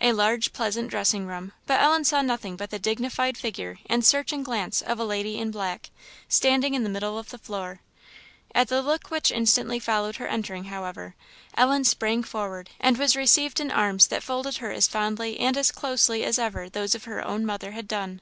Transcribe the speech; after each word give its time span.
A 0.00 0.12
large 0.12 0.52
pleasant 0.52 0.90
dressing 0.90 1.24
room 1.24 1.52
but 1.68 1.80
Ellen 1.80 2.02
saw 2.02 2.20
nothing 2.20 2.56
but 2.56 2.70
the 2.70 2.80
dignified 2.80 3.38
figure 3.38 3.78
and 3.86 4.04
searching 4.04 4.42
glance 4.42 4.82
of 4.82 4.98
a 4.98 5.04
lady 5.04 5.38
in 5.38 5.52
black, 5.52 5.90
standing 6.28 6.74
in 6.74 6.82
the 6.82 6.88
middle 6.88 7.16
of 7.16 7.30
the 7.30 7.38
floor. 7.38 7.80
At 8.56 8.66
the 8.66 8.82
look 8.82 9.12
which 9.12 9.30
instantly 9.30 9.78
followed 9.78 10.16
her 10.16 10.26
entering, 10.26 10.64
however, 10.64 11.14
Ellen 11.56 11.84
sprang 11.84 12.24
forward, 12.24 12.70
and 12.80 12.98
was 12.98 13.14
received 13.14 13.60
in 13.60 13.70
arms 13.70 14.08
that 14.08 14.24
folded 14.24 14.56
her 14.56 14.72
as 14.72 14.88
fondly 14.88 15.38
and 15.38 15.56
as 15.56 15.70
closely 15.70 16.24
as 16.24 16.40
ever 16.40 16.68
those 16.68 16.96
of 16.96 17.04
her 17.04 17.24
own 17.24 17.46
mother 17.46 17.70
had 17.70 17.86
done. 17.86 18.20